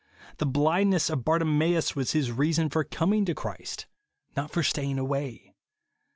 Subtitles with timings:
[0.39, 3.85] The blindness of Bartimeus was his reason for coming to Christ,
[4.35, 5.53] not for staying away.